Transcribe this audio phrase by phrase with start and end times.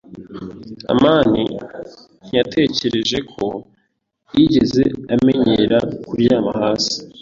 [0.93, 1.43] amani
[2.25, 3.45] ntiyatekereje ko
[4.35, 5.77] yigeze amenyera
[6.07, 6.95] kuryama hasi.